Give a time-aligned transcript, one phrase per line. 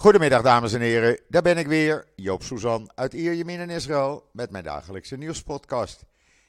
[0.00, 4.50] Goedemiddag dames en heren, daar ben ik weer, Joop Suzan uit Ierjemien in Israël met
[4.50, 6.04] mijn dagelijkse nieuwspodcast.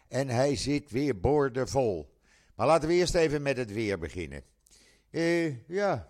[0.07, 2.13] En hij zit weer boordevol.
[2.55, 4.43] Maar laten we eerst even met het weer beginnen.
[5.11, 6.07] Uh, ja,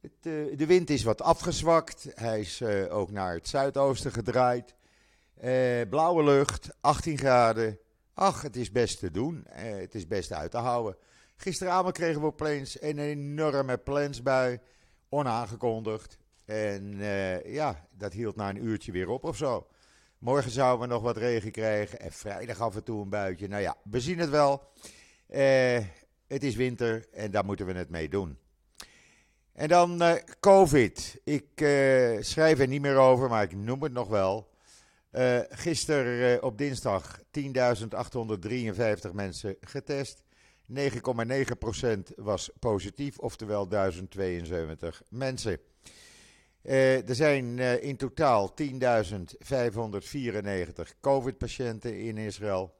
[0.00, 4.74] uh, de wind is wat afgezwakt, hij is uh, ook naar het zuidoosten gedraaid.
[5.88, 7.78] blauwe lucht, 18 graden.
[8.14, 10.96] Ach, het is best te doen, het is best uit te houden.
[11.36, 14.58] Gisteravond kregen we opeens een enorme plensbui,
[15.08, 16.19] onaangekondigd.
[16.50, 19.66] En uh, ja, dat hield na een uurtje weer op of zo.
[20.18, 23.48] Morgen zouden we nog wat regen krijgen en vrijdag af en toe een buitje.
[23.48, 24.62] Nou ja, we zien het wel.
[25.28, 25.78] Uh,
[26.26, 28.38] het is winter en daar moeten we het mee doen.
[29.52, 31.20] En dan uh, COVID.
[31.24, 31.48] Ik
[32.20, 34.50] schrijf er niet meer over, maar ik noem het nog wel.
[35.50, 37.26] gisteren op dinsdag 10.853
[39.12, 40.22] mensen getest.
[40.74, 40.84] 9,9%
[42.16, 45.60] was positief, oftewel 1072 mensen.
[46.62, 48.66] Uh, er zijn uh, in totaal 10.594
[51.00, 52.74] COVID-patiënten in Israël.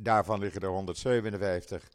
[0.00, 1.90] Daarvan liggen er 157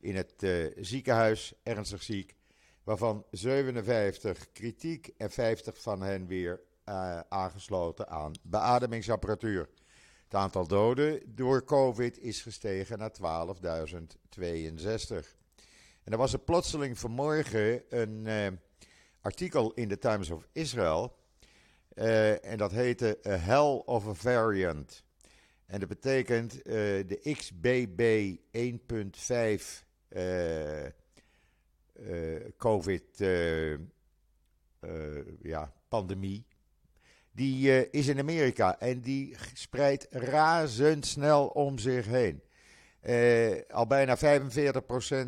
[0.00, 2.36] in het uh, ziekenhuis, ernstig ziek.
[2.84, 6.60] Waarvan 57 kritiek en 50 van hen weer
[7.28, 9.68] aangesloten aan beademingsapparatuur.
[10.24, 13.18] Het aantal doden door COVID is gestegen naar 12.062.
[16.04, 18.26] En er was er plotseling vanmorgen een
[19.22, 21.16] artikel in de Times of Israel.
[21.94, 25.04] Uh, en dat heette A Hell of a Variant.
[25.66, 26.62] En dat betekent uh,
[27.06, 30.86] de XBB 1.5 uh,
[32.56, 33.04] COVID
[35.42, 36.46] ja, pandemie.
[37.32, 42.42] Die is in Amerika en die spreidt razendsnel om zich heen.
[43.70, 44.20] al bijna 45%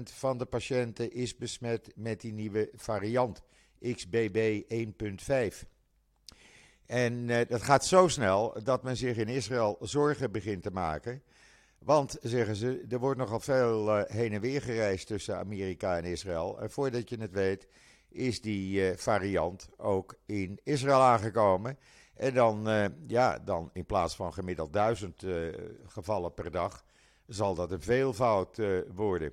[0.02, 3.42] van de patiënten is besmet met die nieuwe variant.
[3.92, 4.62] XBB
[5.52, 5.68] 1.5.
[6.86, 11.22] En uh, dat gaat zo snel dat men zich in Israël zorgen begint te maken.
[11.78, 16.04] Want, zeggen ze, er wordt nogal veel uh, heen en weer gereisd tussen Amerika en
[16.04, 16.60] Israël.
[16.60, 17.68] En voordat je het weet,
[18.08, 21.78] is die uh, variant ook in Israël aangekomen.
[22.14, 22.68] En dan,
[23.06, 25.26] ja, dan in plaats van gemiddeld duizend
[25.86, 26.84] gevallen per dag,
[27.26, 28.60] zal dat een veelvoud
[28.94, 29.32] worden.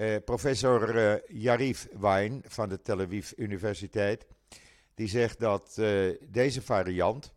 [0.00, 4.26] Uh, professor uh, Yarif Wijn van de Tel Aviv Universiteit,
[4.94, 7.32] die zegt dat uh, deze variant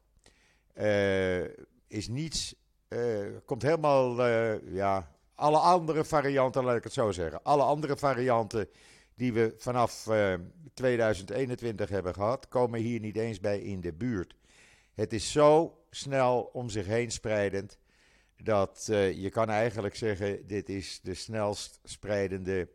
[1.87, 2.55] is niets,
[3.45, 4.27] komt helemaal,
[4.65, 8.67] ja, alle andere varianten, laat ik het zo zeggen, alle andere varianten
[9.15, 10.09] die we vanaf
[10.73, 14.35] 2021 hebben gehad, komen hier niet eens bij in de buurt.
[14.93, 17.77] Het is zo snel om zich heen spreidend
[18.43, 22.69] dat uh, je kan eigenlijk zeggen, dit is de snelst spreidende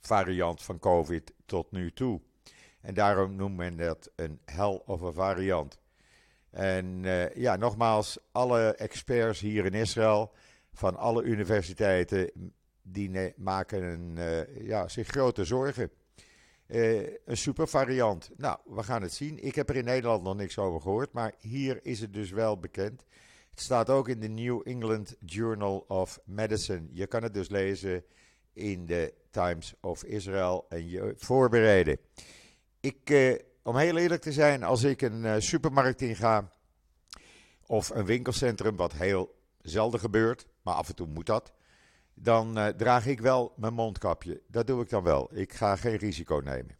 [0.00, 2.20] variant van COVID tot nu toe.
[2.80, 5.80] En daarom noemt men dat een hell of a variant.
[6.50, 10.32] En uh, ja, nogmaals, alle experts hier in Israël
[10.72, 12.30] van alle universiteiten,
[12.82, 15.90] die maken een, uh, ja, zich grote zorgen.
[16.66, 18.30] een super variant.
[18.36, 19.44] Nou, we gaan het zien.
[19.44, 22.58] Ik heb er in Nederland nog niks over gehoord, maar hier is het dus wel
[22.58, 23.04] bekend.
[23.52, 26.88] Het staat ook in de New England Journal of Medicine.
[26.90, 28.04] Je kan het dus lezen
[28.52, 31.98] in de Times of Israel en je voorbereiden.
[32.80, 36.50] Ik, eh, om heel eerlijk te zijn, als ik een uh, supermarkt inga
[37.66, 41.52] of een winkelcentrum, wat heel zelden gebeurt, maar af en toe moet dat,
[42.14, 44.42] dan uh, draag ik wel mijn mondkapje.
[44.46, 45.28] Dat doe ik dan wel.
[45.34, 46.76] Ik ga geen risico nemen.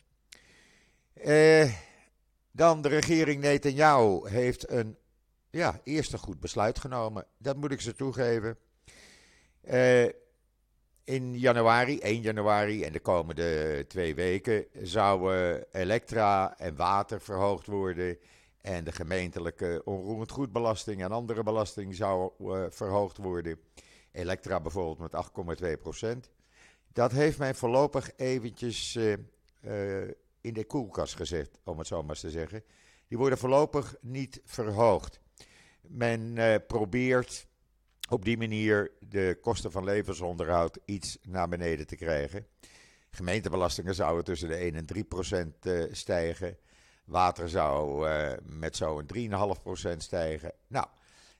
[1.12, 1.72] Eh,
[2.50, 4.96] dan de regering Netanyahu heeft een
[5.52, 7.26] ja, eerst een goed besluit genomen.
[7.38, 8.56] Dat moet ik ze toegeven.
[9.70, 10.04] Uh,
[11.04, 18.18] in januari, 1 januari en de komende twee weken zouden elektra en water verhoogd worden.
[18.60, 23.60] En de gemeentelijke onroerend goedbelasting en andere belasting zou uh, verhoogd worden.
[24.12, 26.30] Elektra bijvoorbeeld met 8,2 procent.
[26.92, 29.14] Dat heeft mij voorlopig eventjes uh,
[30.40, 32.64] in de koelkast gezet, om het zo maar eens te zeggen.
[33.08, 35.21] Die worden voorlopig niet verhoogd.
[35.92, 37.46] Men uh, probeert
[38.08, 42.46] op die manier de kosten van levensonderhoud iets naar beneden te krijgen.
[43.10, 46.56] Gemeentebelastingen zouden tussen de 1 en 3 procent uh, stijgen.
[47.04, 50.52] Water zou uh, met zo'n 3,5 procent stijgen.
[50.66, 50.86] Nou,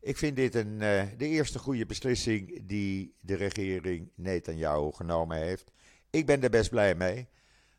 [0.00, 5.72] ik vind dit een, de eerste goede beslissing die de regering Netanyahu genomen heeft.
[6.10, 7.28] Ik ben er best blij mee,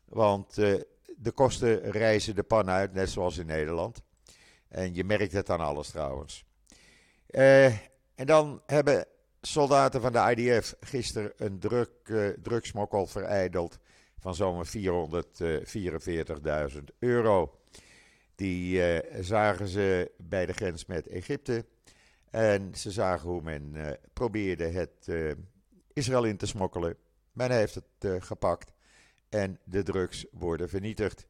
[0.04, 4.02] want de kosten reizen de pan uit, net zoals in Nederland.
[4.68, 6.44] En je merkt het aan alles trouwens.
[7.34, 7.66] Uh,
[8.14, 9.06] en dan hebben
[9.40, 13.78] soldaten van de IDF gisteren een drug, uh, drugsmokkel verijdeld
[14.18, 14.72] van zo'n 444.000
[16.98, 17.58] euro.
[18.34, 18.82] Die
[19.20, 21.64] zagen ze bij de grens met Egypte.
[22.30, 25.08] En ze zagen hoe men probeerde het
[25.92, 26.96] Israël in te smokkelen.
[27.32, 28.72] Men heeft het gepakt
[29.28, 31.26] en de drugs worden vernietigd.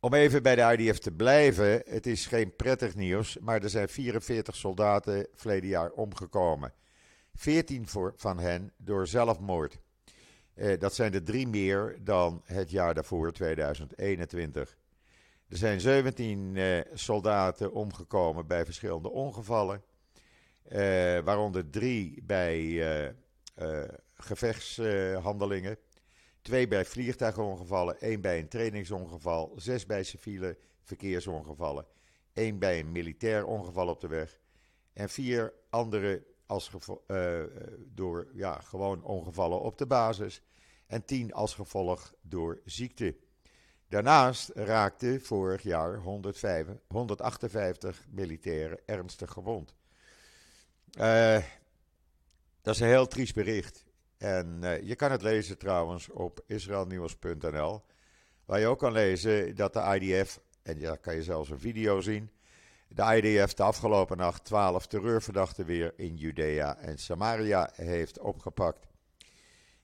[0.00, 3.88] Om even bij de IDF te blijven, het is geen prettig nieuws, maar er zijn
[3.88, 6.72] 44 soldaten verleden jaar omgekomen.
[7.34, 9.78] 14 van hen door zelfmoord.
[10.54, 14.76] Eh, dat zijn er drie meer dan het jaar daarvoor, 2021.
[15.48, 19.82] Er zijn 17 eh, soldaten omgekomen bij verschillende ongevallen,
[20.62, 20.78] eh,
[21.18, 23.06] waaronder drie bij eh,
[23.54, 25.78] eh, gevechtshandelingen.
[26.46, 31.86] Twee bij vliegtuigongevallen, één bij een trainingsongeval, zes bij civiele verkeersongevallen,
[32.32, 34.38] één bij een militair ongeval op de weg
[34.92, 36.70] en vier andere als
[37.06, 37.42] uh,
[37.86, 40.42] door ja, gewoon ongevallen op de basis
[40.86, 43.16] en tien als gevolg door ziekte.
[43.88, 49.74] Daarnaast raakten vorig jaar 105, 158 militairen ernstig gewond.
[50.98, 51.42] Uh,
[52.62, 53.85] dat is een heel triest bericht.
[54.26, 57.82] En uh, je kan het lezen trouwens op israelnieuws.nl.
[58.44, 62.00] Waar je ook kan lezen dat de IDF, en daar kan je zelfs een video
[62.00, 62.30] zien.
[62.88, 68.86] De IDF de afgelopen nacht 12 terreurverdachten weer in Judea en Samaria heeft opgepakt.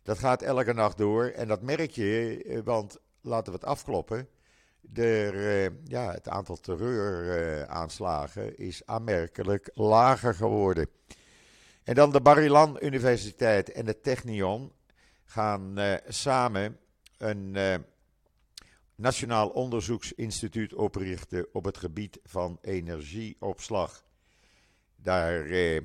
[0.02, 4.28] Dat gaat elke nacht door en dat merk je, eh, want laten we het afkloppen.
[4.80, 10.88] De, uh, ja, het aantal terreuraanslagen is aanmerkelijk lager geworden.
[11.84, 14.72] En dan de Barilan Universiteit en de Technion
[15.24, 16.78] gaan uh, samen
[17.18, 17.74] een uh,
[18.94, 24.04] nationaal onderzoeksinstituut oprichten op het gebied van energieopslag.
[24.96, 25.80] Daar uh,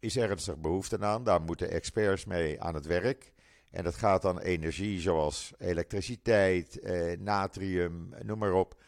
[0.00, 3.32] is ernstig behoefte aan, daar moeten experts mee aan het werk.
[3.70, 6.80] En dat gaat dan energie zoals elektriciteit,
[7.18, 8.82] natrium, noem maar op.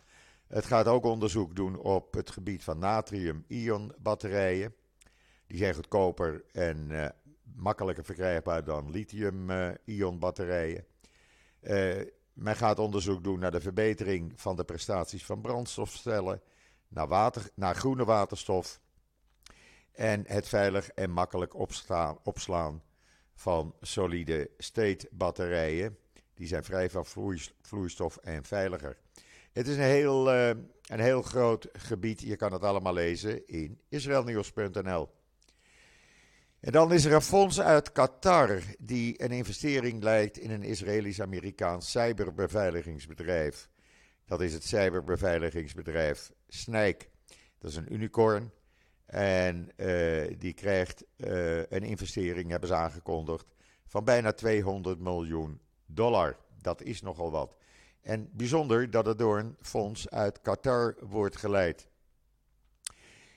[0.48, 4.76] Het gaat ook onderzoek doen op het gebied van natrium-ion-batterijen.
[5.48, 7.14] Die zijn goedkoper en
[7.56, 10.86] makkelijker verkrijgbaar dan lithium-ion-batterijen.
[12.34, 16.42] men gaat onderzoek doen naar de verbetering van de prestaties van brandstofcellen
[16.94, 18.82] naar, water, naar groene waterstof
[19.92, 21.56] en het veilig en makkelijk
[22.24, 22.84] opslaan
[23.36, 25.98] van solide state batterijen.
[26.34, 27.06] Die zijn vrij van
[27.62, 28.98] vloeistof en veiliger.
[29.52, 30.48] Het is een heel, uh,
[30.88, 32.22] een heel groot gebied.
[32.22, 35.10] Je kan het allemaal lezen in israelnieuws.nl.
[36.60, 41.92] En dan is er een fonds uit Qatar die een investering leidt in een Israëlisch-Amerikaans
[41.92, 43.70] cyberbeveiligingsbedrijf.
[44.26, 47.10] Dat is het cyberbeveiligingsbedrijf Snijk.
[47.60, 48.52] Dat is een unicorn.
[49.06, 53.46] En uh, die krijgt uh, een investering, hebben ze aangekondigd,
[53.86, 56.38] van bijna 200 miljoen dollar.
[56.62, 57.56] Dat is nogal wat.
[58.02, 61.88] En bijzonder dat het door een fonds uit Qatar wordt geleid.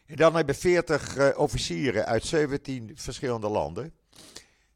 [0.06, 3.94] En dan hebben 40 uh, eh, officieren uit 17 verschillende landen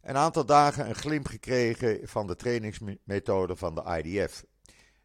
[0.00, 4.44] een aantal dagen een glimp gekregen van de trainingsmethode van de IDF.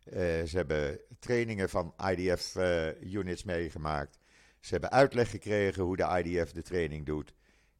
[0.05, 4.19] Uh, ze hebben trainingen van IDF-units uh, meegemaakt.
[4.59, 7.33] Ze hebben uitleg gekregen hoe de IDF de training doet.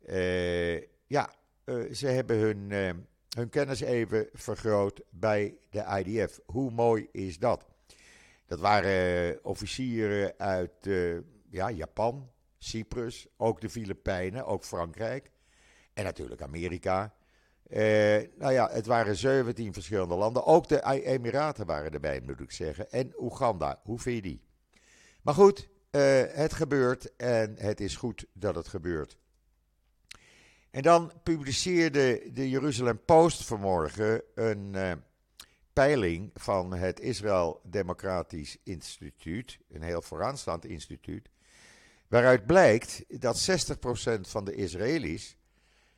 [0.08, 1.30] Uh, ja,
[1.92, 2.72] ze hebben hun,
[3.30, 6.40] hun kennis even vergroot bij de IDF.
[6.46, 7.66] Hoe mooi is dat?
[8.46, 10.90] Dat waren officieren uit
[11.50, 15.32] ja, Japan, Cyprus, ook de Filipijnen, ook Frankrijk
[15.94, 17.15] en natuurlijk Amerika.
[17.70, 17.80] Uh,
[18.38, 20.46] nou ja, het waren 17 verschillende landen.
[20.46, 22.92] Ook de Emiraten waren erbij, moet ik zeggen.
[22.92, 23.80] En Oeganda.
[23.84, 24.42] Hoe vind je die?
[25.22, 29.18] Maar goed, uh, het gebeurt en het is goed dat het gebeurt.
[30.72, 34.92] En dan publiceerde de Jeruzalem Post vanmorgen een uh,
[35.74, 41.30] peiling van het Israël Democratisch Instituut, een heel vooraanstaand instituut,
[42.08, 45.38] waaruit blijkt dat 60% van de Israëli's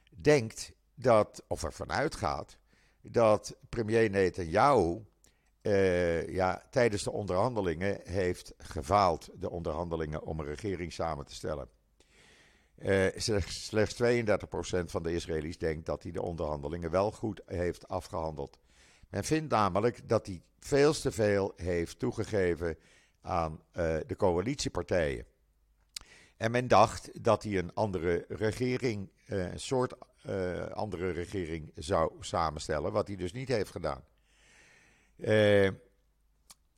[0.10, 2.58] denkt dat, of ervan uitgaat,
[3.02, 5.06] dat premier Netanyahu
[5.62, 11.70] uh, ja, tijdens de onderhandelingen heeft gefaald, de onderhandelingen om een regering samen te stellen.
[12.78, 17.88] Uh, slechts, slechts 32% van de Israëli's denkt dat hij de onderhandelingen wel goed heeft
[17.88, 18.60] afgehandeld.
[19.10, 22.78] Men vindt namelijk dat hij veel te veel heeft toegegeven
[23.22, 25.26] aan uh, de coalitiepartijen.
[26.38, 29.94] En men dacht dat hij een andere regering, een soort
[30.28, 34.04] uh, andere regering zou samenstellen, wat hij dus niet heeft gedaan.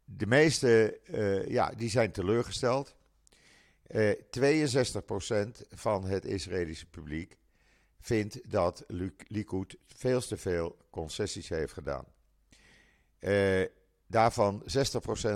[0.05, 0.99] de meeste
[1.47, 2.95] ja, die zijn teleurgesteld.
[3.93, 3.97] 62%
[5.69, 7.37] van het Israëlische publiek
[7.99, 8.83] vindt dat
[9.27, 12.05] Likud veel te veel concessies heeft gedaan.
[14.07, 14.65] Daarvan 60%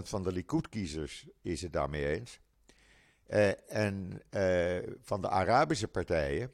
[0.03, 2.39] van de Likud-kiezers is het daarmee eens.
[3.67, 4.21] En
[5.01, 6.51] van de Arabische partijen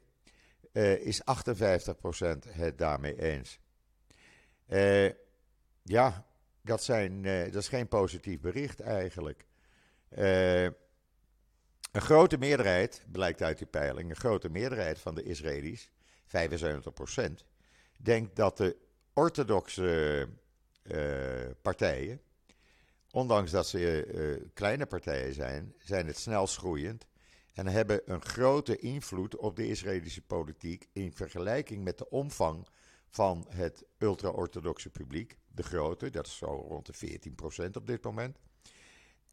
[0.72, 1.24] is 58%
[2.48, 3.58] het daarmee eens.
[5.82, 6.26] ja,
[6.62, 9.46] dat, zijn, dat is geen positief bericht eigenlijk.
[10.08, 10.74] een
[11.92, 15.90] grote meerderheid, blijkt uit die peiling, een grote meerderheid van de Israëli's
[16.26, 16.30] 75%,
[17.96, 18.76] denkt dat de
[19.12, 20.28] orthodoxe
[21.62, 22.20] partijen,
[23.10, 27.06] ondanks dat ze kleine partijen zijn, zijn het snelst groeiend
[27.60, 32.66] en hebben een grote invloed op de Israëlische politiek in vergelijking met de omvang
[33.08, 35.38] van het ultra-orthodoxe publiek.
[35.54, 37.20] De grote, dat is zo rond de
[37.66, 38.38] 14% op dit moment.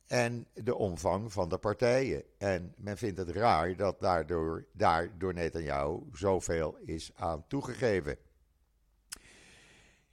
[0.08, 2.24] En de omvang van de partijen.
[2.38, 8.18] En men vindt het raar dat daardoor, daar door Netanyahu zoveel is aan toegegeven.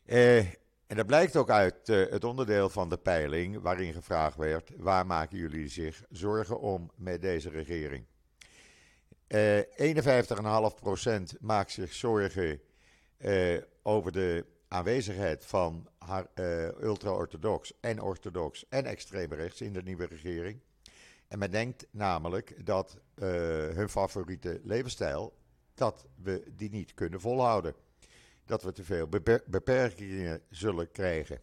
[0.04, 0.47] Eh,
[0.86, 5.06] en dat blijkt ook uit uh, het onderdeel van de peiling waarin gevraagd werd: waar
[5.06, 8.04] maken jullie zich zorgen om met deze regering?
[9.28, 12.60] Uh, eh, 51,5% maakt zich zorgen
[13.18, 15.88] uh, over de aanwezigheid van
[16.80, 20.60] ultra-orthodox en orthodox en extreem rechts in de nieuwe regering.
[21.28, 22.98] En men denkt namelijk dat
[23.74, 25.34] hun favoriete levensstijl,
[25.74, 27.74] dat we die niet kunnen volhouden.
[28.46, 29.08] Dat we te veel
[29.46, 31.40] beperkingen zullen krijgen.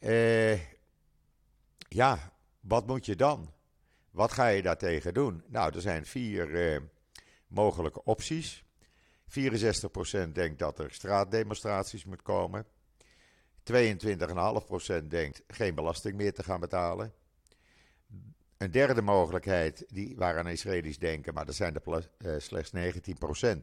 [0.00, 0.60] Uh,
[1.88, 3.52] ja, wat moet je dan?
[4.10, 5.42] Wat ga je daartegen doen?
[5.46, 6.82] Nou, er zijn vier
[7.46, 8.64] mogelijke opties.
[9.28, 12.66] 64% denkt dat er straatdemonstraties moet komen.
[13.72, 17.12] 22,5% denkt geen belasting meer te gaan betalen.
[18.56, 22.72] Een derde mogelijkheid, die, waaraan Israëli's denken, maar dat zijn er uh, slechts
[23.46, 23.58] 19%,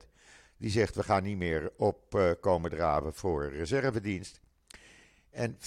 [0.57, 4.39] die zegt we gaan niet meer op uh, komen draven voor reservedienst.
[5.29, 5.59] En 35%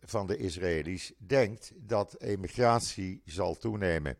[0.00, 4.16] van de Israëli's denkt dat emigratie zal toenemen.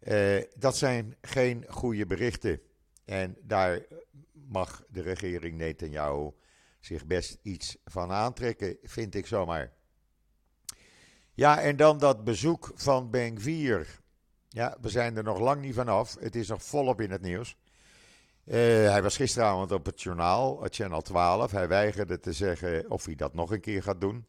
[0.00, 2.60] Uh, dat zijn geen goede berichten.
[3.04, 3.86] En daar
[4.32, 6.30] mag de regering Netanyahu
[6.80, 9.72] zich best iets van aantrekken, vind ik zomaar.
[11.32, 14.00] Ja, en dan dat bezoek van Ben Vier.
[14.48, 16.16] Ja, we zijn er nog lang niet vanaf.
[16.20, 17.56] Het is nog volop in het nieuws.
[18.46, 18.54] Uh,
[18.90, 21.50] hij was gisteravond op het journaal, Channel 12.
[21.50, 24.26] Hij weigerde te zeggen of hij dat nog een keer gaat doen.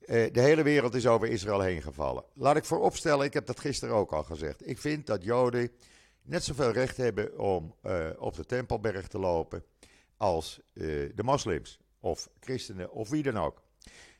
[0.00, 2.24] Uh, de hele wereld is over Israël heen gevallen.
[2.34, 4.68] Laat ik vooropstellen, ik heb dat gisteren ook al gezegd.
[4.68, 5.70] Ik vind dat Joden
[6.22, 9.64] net zoveel recht hebben om uh, op de Tempelberg te lopen
[10.16, 13.62] als de moslims of christenen of wie dan ook.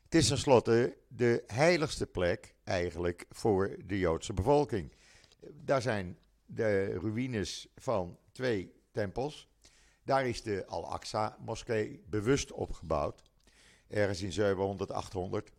[0.05, 4.93] Het is tenslotte de heiligste plek eigenlijk voor de Joodse bevolking.
[5.51, 9.49] Daar zijn de ruïnes van twee tempels.
[10.05, 13.23] Daar is de Al-Aqsa-moskee bewust opgebouwd.
[13.89, 15.51] Ergens in 700, 800.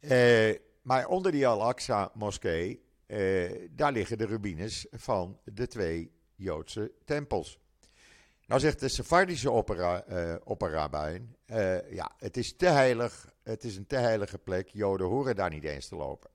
[0.00, 7.60] Uh, maar onder die Al-Aqsa-moskee uh, daar liggen de ruïnes van de twee Joodse tempels.
[8.46, 10.04] Nou zegt de Sephardische opera,
[10.44, 15.36] opperrabijn, uh, ja, het is te heilig, het is een te heilige plek, Joden horen
[15.36, 16.31] daar niet eens te lopen.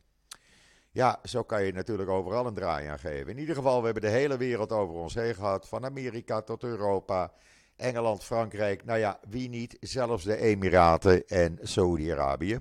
[0.98, 3.32] Ja, zo kan je natuurlijk overal een draai aan geven.
[3.32, 6.64] In ieder geval, we hebben de hele wereld over ons heen gehad, van Amerika tot
[6.64, 7.32] Europa,
[7.76, 12.60] Engeland, Frankrijk, nou ja, wie niet, zelfs de Emiraten en Saudi-Arabië.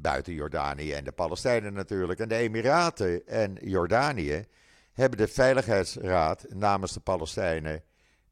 [0.00, 2.20] Buiten Jordanië en de Palestijnen natuurlijk.
[2.20, 4.44] En de Emiraten en Jordanië
[4.92, 7.82] hebben de Veiligheidsraad namens de Palestijnen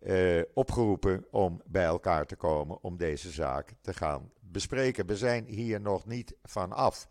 [0.01, 5.07] uh, opgeroepen om bij elkaar te komen om deze zaak te gaan bespreken.
[5.07, 7.09] We zijn hier nog niet van af.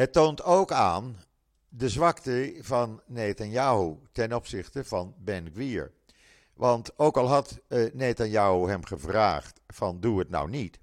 [0.00, 1.16] Het toont ook aan
[1.68, 5.92] de zwakte van Netanyahu ten opzichte van Ben Gvir.
[6.54, 10.80] Want ook al had uh, Netanyahu hem gevraagd van doe het nou niet,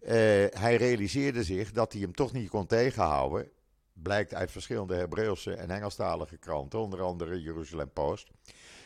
[0.00, 0.10] uh,
[0.50, 3.50] hij realiseerde zich dat hij hem toch niet kon tegenhouden.
[3.92, 8.30] Blijkt uit verschillende Hebreeuwse en Engelstalige kranten, onder andere Jeruzalem Post.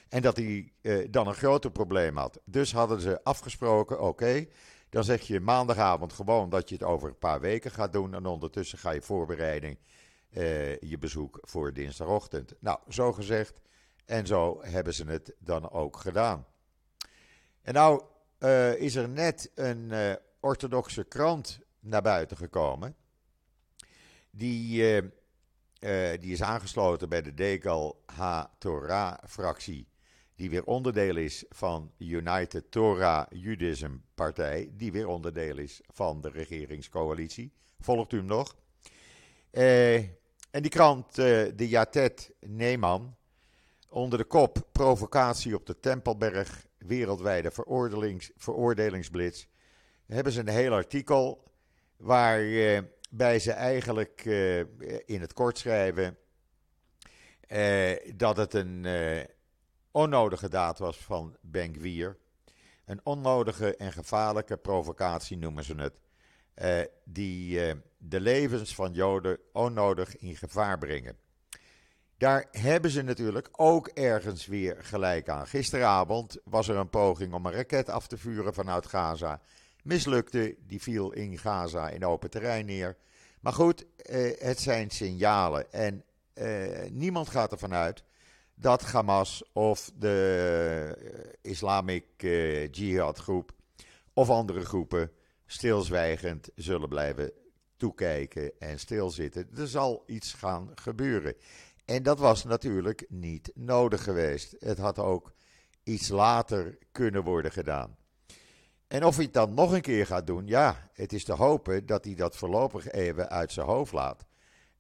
[0.09, 2.41] En dat hij uh, dan een groter probleem had.
[2.45, 4.47] Dus hadden ze afgesproken: oké,
[4.95, 8.15] dan zeg je maandagavond gewoon dat je het over een paar weken gaat doen.
[8.15, 9.79] En ondertussen ga je voorbereiding,
[10.31, 12.55] uh, je bezoek voor dinsdagochtend.
[12.59, 13.61] Nou, zo gezegd.
[14.05, 16.47] En zo hebben ze het dan ook gedaan.
[17.63, 18.03] En nou
[18.79, 19.93] is er net een
[20.41, 22.97] orthodoxe krant naar buiten gekomen.
[24.31, 25.03] Die,
[26.21, 29.89] die is aangesloten bij de Degal Ha-Torah-fractie
[30.37, 36.29] die weer onderdeel is van United Torah Judaism Partij, die weer onderdeel is van de
[36.31, 37.53] regeringscoalitie.
[37.81, 38.57] Volgt u hem nog?
[39.51, 39.95] Eh,
[40.51, 41.25] en die krant, uh,
[41.57, 43.17] de Yatet Neeman,
[43.89, 47.51] onder de kop Provocatie op de Tempelberg, wereldwijde
[48.37, 49.47] veroordelingsblitz,
[50.07, 51.53] hebben ze een heel artikel
[51.97, 54.25] waarbij ze eigenlijk
[55.07, 56.17] in het kort schrijven
[58.17, 58.87] dat het een
[59.95, 61.75] onnodige daad was van Ben
[62.85, 66.01] Een onnodige en gevaarlijke provocatie noemen ze het.
[66.63, 71.17] Uh, die uh, de levens van Joden onnodig in gevaar brengen.
[72.19, 75.47] Daar hebben ze natuurlijk ook ergens weer gelijk aan.
[75.47, 79.41] Gisteravond was er een poging om een raket af te vuren vanuit Gaza.
[79.83, 82.97] Mislukte, die viel in Gaza in open terrein neer.
[83.41, 85.73] Maar goed, uh, het zijn signalen.
[85.73, 86.05] En
[86.91, 88.05] niemand gaat ervan uit
[88.55, 90.97] dat Hamas of de
[91.43, 93.53] eh, Islamic uh, Jihad groep
[94.13, 95.11] of andere groepen
[95.47, 97.33] stilzwijgend zullen blijven
[97.77, 99.49] toekijken en stilzitten.
[99.57, 101.35] Er zal iets gaan gebeuren.
[101.85, 104.57] En dat was natuurlijk niet nodig geweest.
[104.59, 105.33] Het had ook
[105.83, 107.97] iets later kunnen worden gedaan.
[108.87, 111.87] En of hij het dan nog een keer gaat doen, ja, het is te hopen
[111.87, 114.27] dat hij dat voorlopig even uit zijn hoofd laat.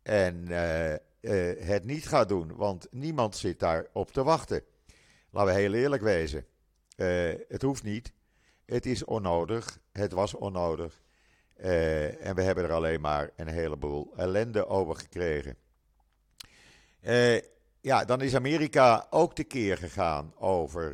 [0.02, 2.56] En uh, uh, het niet gaat doen.
[2.56, 4.62] Want niemand zit daar op te wachten.
[5.30, 6.46] Laten we heel eerlijk wezen.
[6.96, 8.12] Uh, het hoeft niet.
[8.64, 9.78] Het is onnodig.
[9.92, 11.02] Het was onnodig.
[11.60, 15.56] Uh, en we hebben er alleen maar een heleboel ellende over gekregen.
[17.80, 20.92] ja, dan is Amerika ook tekeer gegaan over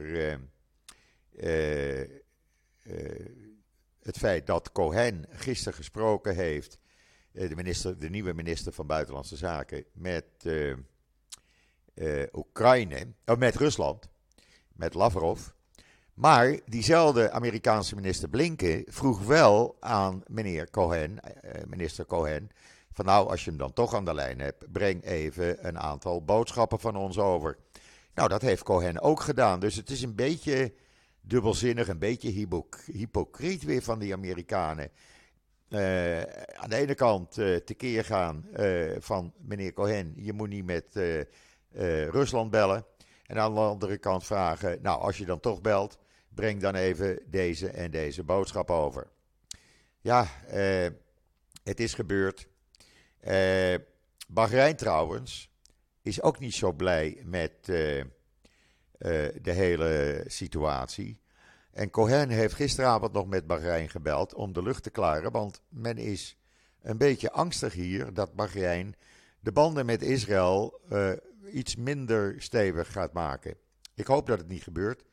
[4.03, 6.90] het feit dat Cohen gisteren gesproken heeft eh,
[7.33, 10.77] de, minister, de nieuwe minister van Buitenlandse Zaken, met uh,
[11.95, 14.09] uh, Oekraïne, of met Rusland,
[14.73, 15.41] met Lavrov.
[16.15, 21.19] Maar diezelfde Amerikaanse minister Blinken vroeg wel aan meneer Cohen,
[21.67, 22.51] minister Cohen,
[22.93, 26.25] van nou, als je hem dan toch aan de lijn hebt, breng even een aantal
[26.25, 27.59] boodschappen van ons over.
[28.15, 29.61] Nou, dat heeft Cohen ook gedaan.
[29.61, 30.75] Dus het is een beetje
[31.21, 32.47] dubbelzinnig, een beetje
[32.93, 34.91] hypocriet weer van die Amerikanen.
[35.71, 36.21] Uh,
[36.55, 41.01] aan de ene kant uh, tekeer gaan uh, van meneer Cohen, je moet niet met
[42.11, 42.85] Rusland bellen.
[43.27, 47.23] En aan de andere kant vragen, nou als je dan toch belt, breng dan even
[47.27, 49.11] deze en deze boodschap over.
[50.01, 50.27] Ja,
[51.63, 52.49] het is gebeurd.
[54.29, 55.51] Bahrein trouwens
[56.03, 58.11] is ook niet zo blij met de
[59.43, 61.20] hele situatie.
[61.73, 65.99] En Cohen heeft gisteravond nog met Bahrein gebeld om de lucht te klaren, want men
[65.99, 66.37] is
[66.83, 68.95] een beetje angstig hier dat Bahrein
[69.41, 71.13] de banden met Israël uh,
[71.53, 73.57] iets minder stevig gaat maken.
[73.95, 75.05] Ik hoop dat het niet gebeurt,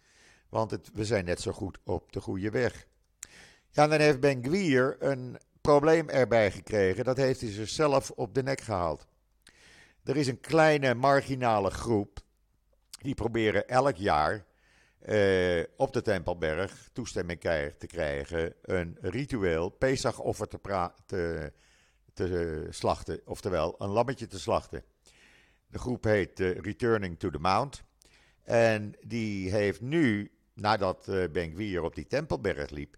[0.49, 2.87] want we zijn net zo goed op de goede weg.
[3.69, 7.03] Ja, dan heeft Ben Gwier een probleem erbij gekregen.
[7.03, 9.07] Dat heeft hij zichzelf op de nek gehaald.
[10.03, 12.19] Er is een kleine marginale groep.
[13.01, 14.45] Die proberen elk jaar
[15.05, 20.59] uh, op de Tempelberg toestemming te krijgen een ritueel Pesach-offer te,
[21.05, 21.51] te,
[22.13, 24.83] te, slachten, oftewel een lammetje te slachten.
[25.67, 27.83] De groep heet Returning to the Mount.
[28.43, 32.97] En die heeft nu, nadat uh, Ben Gwier op die Tempelberg liep,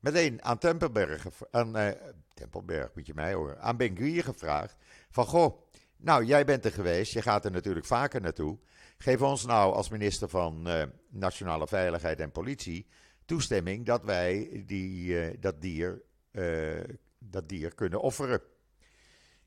[0.00, 1.88] meteen aan Tempelberg, aan, uh,
[2.34, 4.76] Tempelberg moet je mij horen, aan Ben gevraagd
[5.10, 5.62] van, goh,
[5.96, 8.58] nou jij bent er geweest, je gaat er natuurlijk vaker naartoe.
[8.98, 12.86] Geef ons nou als minister van uh, Nationale Veiligheid en Politie
[13.24, 16.84] toestemming dat wij die, uh, dat, dier, uh,
[17.18, 18.40] dat dier kunnen offeren.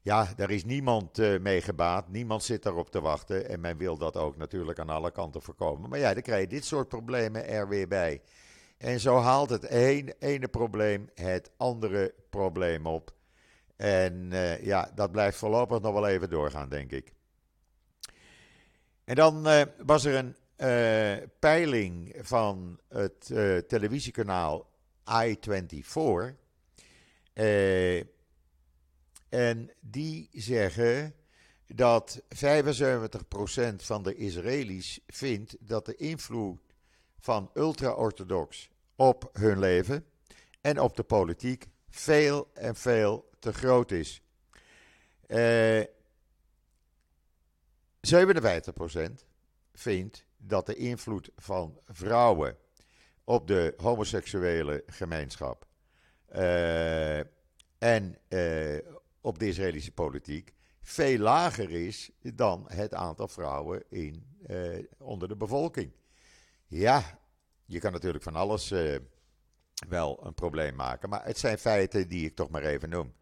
[0.01, 4.17] Ja, daar is niemand mee gebaat, niemand zit daarop te wachten en men wil dat
[4.17, 5.89] ook natuurlijk aan alle kanten voorkomen.
[5.89, 8.21] Maar ja, dan krijg je dit soort problemen er weer bij.
[8.77, 13.13] En zo haalt het een, ene probleem het andere probleem op.
[13.75, 14.29] En
[14.61, 17.13] ja, dat blijft voorlopig nog wel even doorgaan, denk ik.
[19.03, 24.69] En dan uh, was er een uh, peiling van het uh, televisiekanaal
[25.09, 26.35] I24.
[29.29, 31.15] en die zeggen
[31.67, 32.25] dat 75%
[33.75, 36.59] van de Israëli's vindt dat de invloed
[37.19, 40.05] van ultra-orthodox op hun leven
[40.61, 44.21] en op de politiek veel en veel te groot is.
[48.11, 49.25] 57%
[49.73, 52.57] vindt dat de invloed van vrouwen
[53.23, 55.67] op de homoseksuele gemeenschap
[56.35, 57.19] uh,
[57.77, 58.77] en uh,
[59.21, 65.35] op de Israëlische politiek veel lager is dan het aantal vrouwen in, uh, onder de
[65.35, 65.91] bevolking.
[66.67, 67.19] Ja,
[67.65, 68.73] je kan natuurlijk van alles
[69.87, 71.09] wel een probleem maken.
[71.09, 73.13] Maar het zijn feiten die ik toch maar even noem.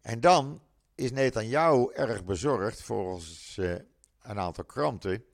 [0.00, 0.62] En dan
[0.94, 3.58] is Netanyahu erg bezorgd, volgens
[4.22, 5.24] een aantal kranten,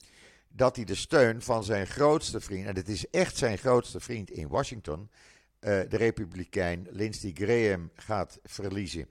[0.47, 4.29] dat hij de steun van zijn grootste vriend, en het is echt zijn grootste vriend
[4.29, 9.07] in Washington, uh, de republikein Lindsey Graham, gaat verliezen.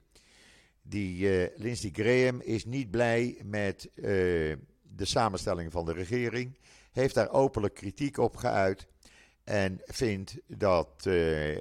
[0.82, 6.58] Die uh, Lindsey Graham is niet blij met de samenstelling van de regering,
[6.92, 8.86] heeft daar openlijk kritiek op geuit.
[9.44, 11.08] En vindt dat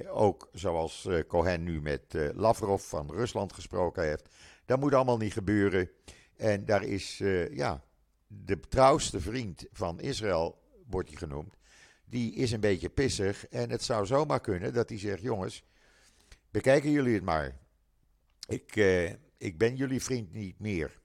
[0.07, 2.01] ook, zoals Cohen nu met
[2.33, 4.29] Lavrov van Rusland gesproken heeft,
[4.65, 5.89] dat moet allemaal niet gebeuren.
[6.35, 7.17] En daar is,
[7.51, 7.83] ja,
[8.27, 11.53] de trouwste vriend van Israël, wordt hij genoemd,
[12.05, 13.47] die is een beetje pissig.
[13.47, 15.63] En het zou zomaar kunnen dat hij zegt, jongens,
[16.49, 17.57] bekijken jullie het maar.
[18.47, 18.75] Ik,
[19.37, 20.99] ik ben jullie vriend niet meer.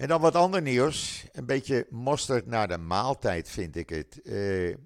[0.00, 1.26] En dan wat ander nieuws.
[1.32, 4.20] Een beetje mosterd naar de maaltijd vind ik het.
[4.22, 4.76] Uh,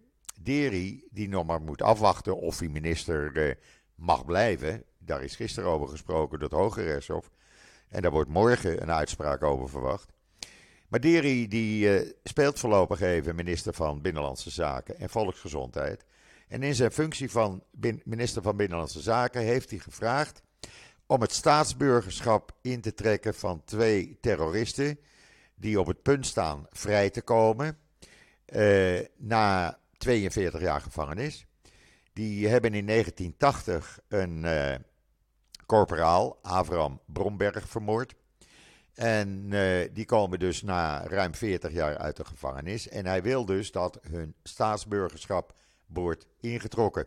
[0.41, 3.55] Deri, die nog maar moet afwachten of hij minister uh,
[3.95, 4.85] mag blijven.
[4.99, 7.31] Daar is gisteren over gesproken door het Hoge Rechtshof.
[7.89, 10.13] En daar wordt morgen een uitspraak over verwacht.
[10.95, 16.05] Maar die, uh, speelt voorlopig even minister van Binnenlandse Zaken en Volksgezondheid.
[16.49, 17.63] En in zijn functie van
[18.05, 20.43] minister van Binnenlandse Zaken heeft hij gevraagd
[21.07, 24.99] om het staatsburgerschap in te trekken van twee terroristen
[25.55, 27.79] die op het punt staan vrij te komen
[28.47, 31.47] uh, na 42 jaar gevangenis.
[32.13, 34.75] Die hebben in 1980 een uh,
[35.67, 38.15] corporaal, Avram Bromberg, vermoord.
[38.95, 42.89] En uh, die komen dus na ruim 40 jaar uit de gevangenis.
[42.89, 47.07] En hij wil dus dat hun staatsburgerschap wordt ingetrokken.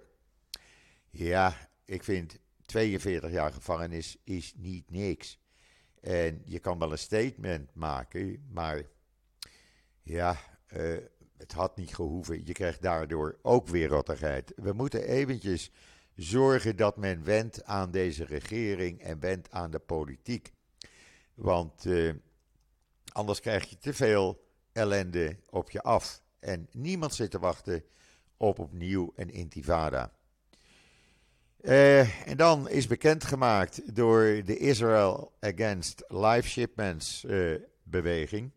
[1.09, 5.39] Ja, ik vind 42 jaar gevangenis is niet niks.
[6.01, 8.81] En je kan wel een statement maken, maar
[10.03, 10.37] ja,
[10.73, 10.97] uh,
[11.37, 12.45] het had niet gehoeven.
[12.45, 14.53] Je krijgt daardoor ook weer rottigheid.
[14.55, 15.71] We moeten eventjes
[16.15, 20.53] zorgen dat men wendt aan deze regering en wendt aan de politiek.
[21.37, 22.13] Want uh,
[23.11, 26.21] anders krijg je te veel ellende op je af.
[26.39, 27.83] En niemand zit te wachten
[28.37, 30.11] op opnieuw een intifada.
[31.61, 38.51] Uh, en dan is bekendgemaakt door de Israel Against Life Shipments uh, beweging,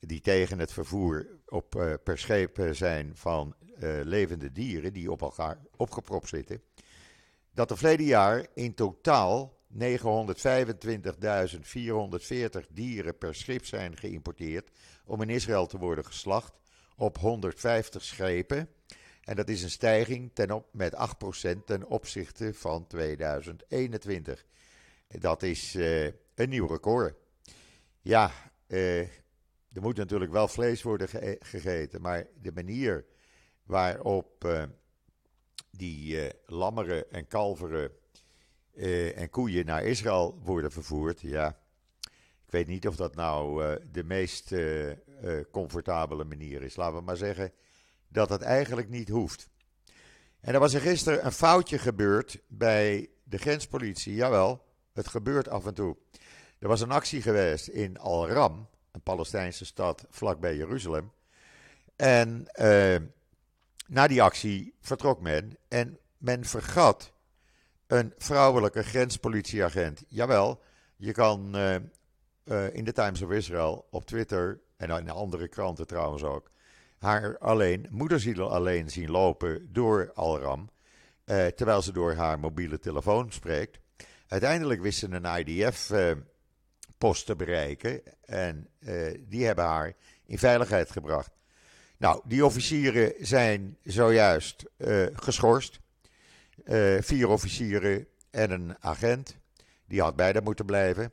[0.00, 3.54] die tegen het vervoer op, uh, per scheep zijn van
[4.02, 6.62] levende dieren die op elkaar opgepropt zitten,
[7.52, 9.80] dat er verleden jaar in totaal 925.440
[12.70, 14.70] dieren per schip zijn geïmporteerd
[15.04, 16.52] om in Israël te worden geslacht
[16.96, 18.68] op 150 schepen.
[19.20, 20.98] En dat is een stijging ten op, met 8%
[21.64, 24.44] ten opzichte van 2021.
[25.08, 27.14] Dat is uh, een nieuw record.
[28.00, 28.30] Ja,
[28.66, 29.00] uh,
[29.72, 33.04] er moet natuurlijk wel vlees worden ge gegeten, maar de manier
[33.62, 34.62] waarop uh,
[35.70, 37.92] die lammeren en kalveren
[39.14, 41.58] en koeien naar Israël worden vervoerd, ja,
[42.46, 44.54] ik weet niet of dat nou de meest
[45.50, 46.76] comfortabele manier is.
[46.76, 47.52] Laten we maar zeggen
[48.08, 49.48] dat het eigenlijk niet hoeft.
[50.40, 54.14] En er was er gisteren een foutje gebeurd bij de grenspolitie.
[54.14, 55.96] Jawel, het gebeurt af en toe.
[56.58, 61.12] Er was een actie geweest in Al-Ram, een Palestijnse stad vlakbij Jeruzalem.
[61.96, 62.46] En
[63.86, 67.12] na die actie vertrok men en men vergat
[67.86, 70.04] een vrouwelijke grenspolitieagent.
[70.08, 70.62] Jawel,
[70.96, 71.74] je kan uh,
[72.44, 76.52] uh, in de Times of Israel op Twitter en in andere kranten trouwens ook
[77.04, 80.70] haar alleen, moederziel alleen zien lopen door Alram,
[81.24, 83.78] eh, terwijl ze door haar mobiele telefoon spreekt.
[84.26, 89.92] Uiteindelijk wist ze een IDF-post eh, te bereiken en eh, die hebben haar
[90.26, 91.30] in veiligheid gebracht.
[91.98, 94.64] Nou, die officieren zijn zojuist
[95.12, 95.80] geschorst.
[96.64, 99.36] Uh, vier officieren en een agent.
[99.86, 101.12] Die had beide moeten blijven.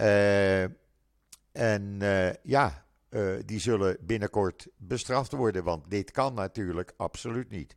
[0.00, 0.62] Uh,
[1.52, 1.98] en
[2.42, 7.76] ja, uh, die zullen binnenkort bestraft worden, want dit kan natuurlijk absoluut niet.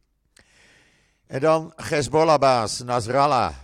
[1.27, 3.55] En dan Hezbollah-baas Nasrallah.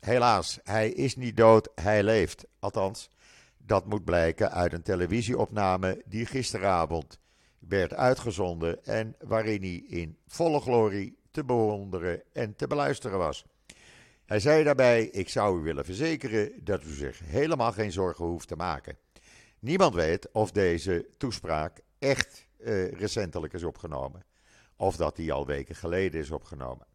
[0.00, 2.46] Helaas, hij is niet dood, hij leeft.
[2.58, 3.10] Althans,
[3.56, 7.18] dat moet blijken uit een televisieopname die gisteravond
[7.58, 13.44] werd uitgezonden en waarin hij in volle glorie te bewonderen en te beluisteren was.
[14.26, 18.48] Hij zei daarbij: Ik zou u willen verzekeren dat u zich helemaal geen zorgen hoeft
[18.48, 18.98] te maken.
[19.58, 24.24] Niemand weet of deze toespraak echt uh, recentelijk is opgenomen.
[24.76, 26.86] Of dat die al weken geleden is opgenomen.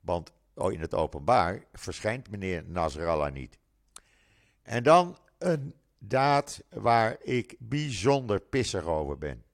[0.00, 3.58] Want oh, in het openbaar verschijnt meneer Nasrallah niet.
[4.62, 9.44] En dan een daad waar ik bijzonder pissig over ben.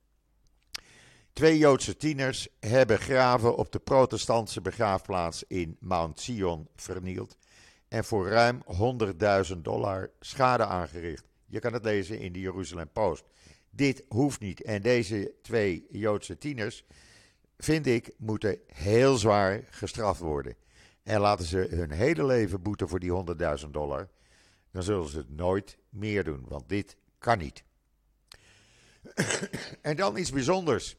[1.36, 7.36] Twee Joodse tieners hebben graven op de protestantse begraafplaats in Mount Zion vernield
[7.88, 8.62] en voor ruim
[9.52, 11.24] 100.000 dollar schade aangericht.
[11.46, 13.24] Je kan het lezen in de Jeruzalem Post.
[13.70, 14.62] Dit hoeft niet.
[14.62, 16.84] En deze twee Joodse tieners,
[17.58, 20.54] vind ik, moeten heel zwaar gestraft worden.
[21.02, 23.24] En laten ze hun hele leven boeten voor die
[23.64, 24.08] 100.000 dollar.
[24.70, 27.64] Dan zullen ze het nooit meer doen, want dit kan niet.
[29.80, 30.96] en dan iets bijzonders.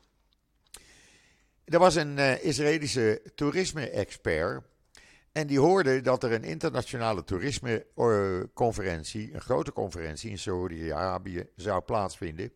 [1.68, 4.64] Er was een uh, Israëlische toerisme-expert.
[5.32, 12.52] En die hoorde dat er een internationale toerismeconferentie, een grote conferentie in Saudi-Arabië, zou plaatsvinden.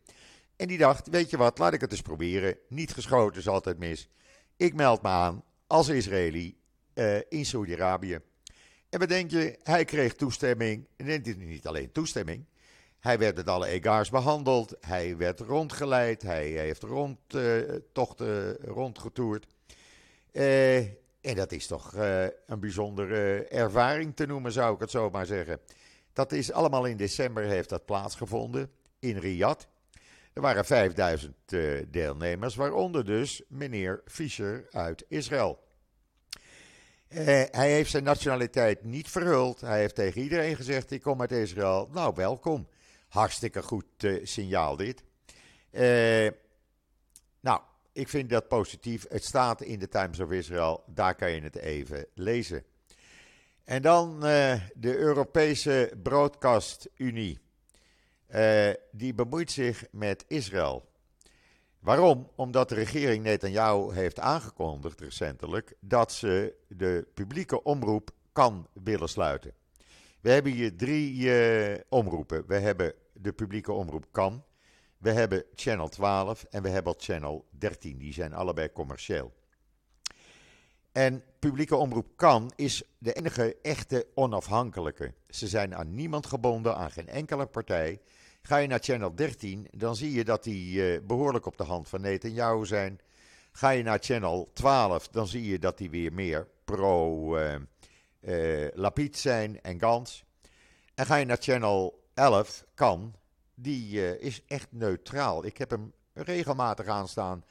[0.55, 2.57] En die dacht: Weet je wat, laat ik het eens proberen.
[2.67, 4.09] Niet geschoten is altijd mis.
[4.57, 6.57] Ik meld me aan als Israëli
[6.93, 8.19] uh, in Saudi-Arabië.
[8.89, 9.59] En wat denk je?
[9.63, 10.87] Hij kreeg toestemming.
[10.95, 12.45] En niet alleen toestemming.
[13.01, 14.75] Hij werd met alle egaars behandeld.
[14.79, 16.21] Hij werd rondgeleid.
[16.21, 19.47] Hij heeft rondtochten uh, rondgetoerd.
[20.31, 20.77] Uh,
[21.21, 25.25] en dat is toch uh, een bijzondere ervaring te noemen, zou ik het zo maar
[25.25, 25.59] zeggen.
[26.13, 29.65] Dat is allemaal in december heeft dat plaatsgevonden in Riyadh.
[30.33, 31.35] Er waren 5000
[31.87, 35.59] deelnemers, waaronder dus meneer Fischer uit Israël.
[37.07, 39.61] Hij heeft zijn nationaliteit niet verhuld.
[39.61, 41.89] Hij heeft tegen iedereen gezegd: Ik kom uit Israël.
[41.93, 42.67] Nou, welkom.
[43.11, 45.03] Hartstikke goed uh, signaal dit.
[45.71, 46.29] Uh,
[47.39, 49.05] nou, ik vind dat positief.
[49.09, 50.83] Het staat in de Times of Israel.
[50.87, 52.63] Daar kan je het even lezen.
[53.63, 57.39] En dan de Europese Broadcast Unie.
[58.91, 60.89] die bemoeit zich met Israël.
[61.79, 62.29] Waarom?
[62.35, 69.53] Omdat de regering Netanyahu heeft aangekondigd recentelijk dat ze de publieke omroep kan willen sluiten.
[70.21, 71.31] We hebben hier drie
[71.89, 72.43] omroepen.
[72.47, 74.43] We hebben de publieke omroep kan,
[74.97, 77.97] we hebben Channel 12 en we hebben Channel 13.
[77.97, 79.33] Die zijn allebei commercieel.
[80.91, 85.13] En publieke omroep kan is de enige echte onafhankelijke.
[85.29, 88.01] Ze zijn aan niemand gebonden, aan geen enkele partij.
[88.41, 91.89] Ga je naar Channel 13, dan zie je dat die uh, behoorlijk op de hand
[91.89, 92.99] van Netanyahu zijn.
[93.51, 99.61] Ga je naar Channel 12, dan zie je dat die weer meer pro-Lapid uh, zijn
[99.61, 100.23] en Gans.
[100.95, 103.15] En ga je naar Channel 11, kan,
[103.55, 105.45] die uh, is echt neutraal.
[105.45, 107.43] Ik heb hem regelmatig aanstaan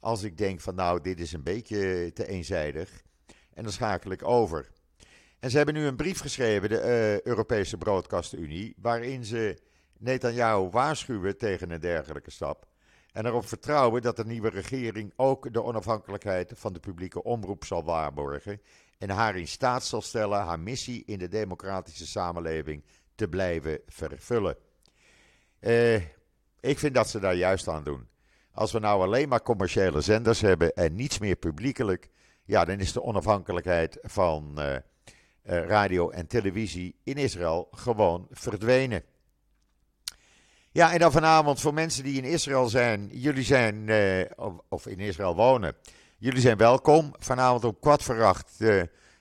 [0.00, 3.02] als ik denk van nou, dit is een beetje te eenzijdig.
[3.54, 4.70] En dan schakel ik over.
[5.38, 9.58] En ze hebben nu een brief geschreven, de Europese Broadcast-Unie, waarin ze
[9.98, 12.66] Netanyahu waarschuwen tegen een dergelijke stap.
[13.12, 17.84] En erop vertrouwen dat de nieuwe regering ook de onafhankelijkheid van de publieke omroep zal
[17.84, 18.60] waarborgen.
[18.98, 22.82] En haar in staat zal stellen haar missie in de democratische samenleving
[23.16, 24.56] te blijven vervullen.
[25.58, 25.94] Eh,
[26.60, 28.08] ik vind dat ze daar juist aan doen.
[28.52, 32.10] Als we nou alleen maar commerciële zenders hebben en niets meer publiekelijk,
[32.44, 34.80] ja, dan is de onafhankelijkheid van uh, uh,
[35.42, 39.02] radio en televisie in Israël gewoon verdwenen.
[40.70, 43.90] Ja, en dan vanavond voor mensen die in Israël zijn, jullie zijn,
[44.36, 45.76] of, of, in Israël wonen,
[46.18, 47.14] jullie zijn welkom.
[47.18, 48.02] Vanavond om kwart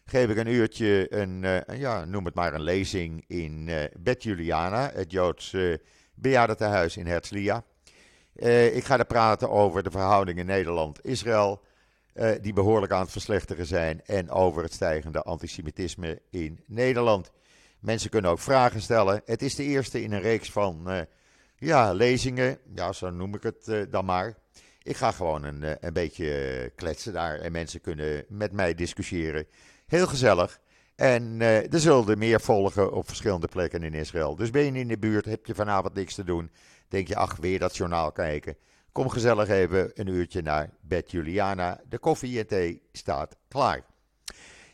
[0.05, 4.91] geef ik een uurtje, een, uh, ja, noem het maar een lezing in Bet Juliana,
[4.93, 5.55] het Joods
[6.13, 7.63] bejaardentehuis in Herzliya.
[8.73, 11.61] ik ga er praten over de verhoudingen Nederland-Israël,
[12.41, 17.31] die behoorlijk aan het verslechteren zijn, en over het stijgende antisemitisme in Nederland.
[17.79, 19.21] Mensen kunnen ook vragen stellen.
[19.25, 21.07] Het is de eerste in een reeks van
[21.57, 24.35] ja, lezingen, ja, zo noem ik het uh, dan maar.
[24.83, 28.73] Ik ga gewoon een, uh, een beetje uh, kletsen daar en mensen kunnen met mij
[28.73, 29.47] discussiëren.
[29.85, 30.59] Heel gezellig.
[30.95, 34.35] En er zullen er meer volgen op verschillende plekken in Israël.
[34.35, 36.51] Dus ben je in de buurt, heb je vanavond niks te doen.
[36.87, 38.57] Denk je, ach, weer dat journaal kijken.
[38.91, 41.81] Kom gezellig even een uurtje naar Bed Juliana.
[41.89, 43.85] De koffie en thee staat klaar.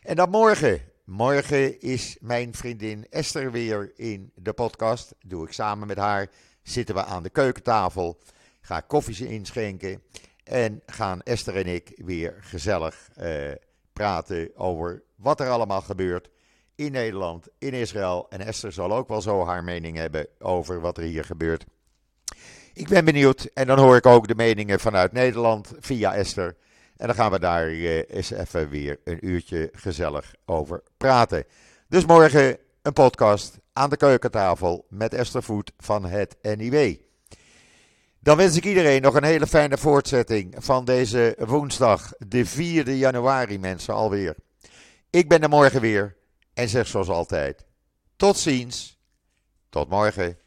[0.02, 0.82] En dan morgen.
[1.06, 5.15] Morgen is mijn vriendin Esther weer in de podcast.
[5.26, 6.30] Doe ik samen met haar
[6.63, 8.19] zitten we aan de keukentafel,
[8.62, 10.04] ga koffies inschenken
[10.43, 13.52] en gaan Esther en ik weer gezellig uh,
[14.01, 16.29] praten over wat er allemaal gebeurt
[16.75, 18.25] in Nederland, in Israël.
[18.29, 21.65] En Esther zal ook wel zo haar mening hebben over wat er hier gebeurt.
[22.73, 26.55] Ik ben benieuwd en dan hoor ik ook de meningen vanuit Nederland via Esther.
[26.97, 31.45] En dan gaan we daar uh, eens even weer een uurtje gezellig over praten.
[31.87, 36.95] Dus morgen een podcast aan de keukentafel met Esther Voet van het NIW.
[38.23, 43.60] Dan wens ik iedereen nog een hele fijne voortzetting van deze woensdag, de 4 januari,
[43.60, 44.36] mensen alweer.
[45.10, 46.17] Ik ben er morgen weer
[46.53, 47.65] en zeg zoals altijd:
[48.15, 48.99] tot ziens,
[49.69, 50.38] tot morgen.